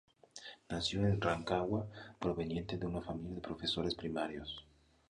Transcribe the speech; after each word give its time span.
Nació 0.67 1.01
en 1.05 1.21
Rancagua, 1.21 1.85
proveniente 2.17 2.75
de 2.75 2.87
una 2.87 3.03
familia 3.03 3.35
de 3.35 3.41
profesores 3.41 3.93
primarios. 3.93 4.65